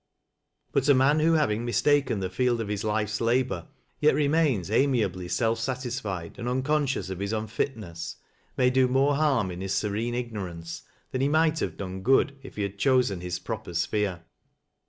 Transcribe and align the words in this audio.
But 0.71 0.89
a 0.89 0.95
man 0.95 1.19
who, 1.19 1.33
having 1.33 1.63
mistaken 1.63 2.21
the 2.21 2.29
field 2.31 2.59
of 2.59 2.69
hi« 2.69 2.77
life's 2.87 3.21
labor, 3.21 3.67
yet 3.99 4.15
remains 4.15 4.71
amiably 4.71 5.27
self 5.27 5.59
satisfied, 5.59 6.39
and 6.39 6.47
uncon 6.47 6.85
Ecious 6.85 7.11
of 7.11 7.19
his 7.19 7.31
unfitness, 7.31 8.15
may 8.57 8.71
do 8.71 8.87
more 8.87 9.13
harm 9.15 9.51
in 9.51 9.61
his 9.61 9.75
serene 9.75 10.15
ignorance 10.15 10.81
than 11.11 11.21
he 11.21 11.27
might 11.29 11.59
have 11.59 11.77
done 11.77 12.01
good 12.01 12.35
if 12.41 12.55
he 12.55 12.63
had 12.63 12.79
chosen 12.79 13.21
his 13.21 13.37
proper 13.37 13.75
sphere. 13.75 14.23